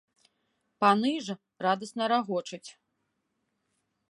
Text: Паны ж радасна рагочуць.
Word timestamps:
Паны 0.83 1.11
ж 1.27 1.37
радасна 1.67 2.03
рагочуць. 2.13 2.67